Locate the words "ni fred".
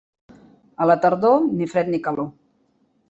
1.59-1.93